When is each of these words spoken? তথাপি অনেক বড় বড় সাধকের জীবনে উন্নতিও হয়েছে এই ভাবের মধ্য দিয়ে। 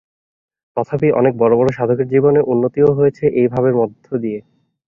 তথাপি 0.77 1.07
অনেক 1.11 1.33
বড় 1.37 1.53
বড় 1.55 1.69
সাধকের 1.71 2.07
জীবনে 2.07 2.39
উন্নতিও 2.51 2.89
হয়েছে 2.97 3.25
এই 3.39 3.47
ভাবের 3.47 3.73
মধ্য 3.79 4.05
দিয়ে। 4.23 4.39